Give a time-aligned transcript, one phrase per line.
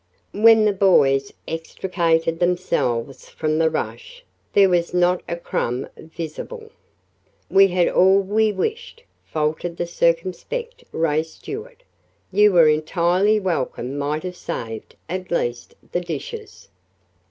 [0.33, 6.71] When the boys extricated themselves from the "rush" there was not a crumb visible.
[7.51, 11.83] "We had all we wished," faltered the circumspect Ray Stuart.
[12.31, 16.69] "You were entirely welcome might have saved, at least, the dishes."